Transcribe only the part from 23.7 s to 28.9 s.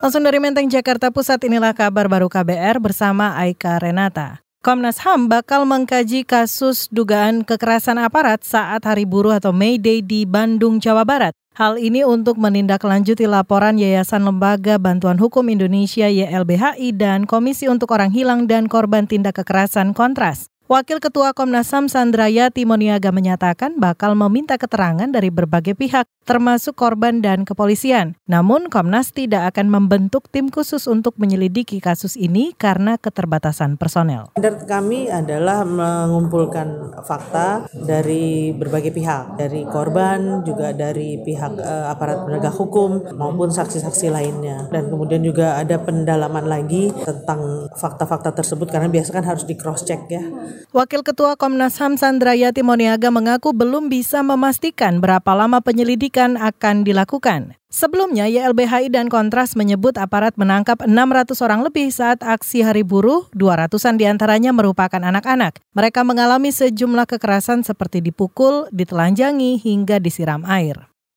bakal meminta keterangan dari berbagai pihak, termasuk korban dan kepolisian. Namun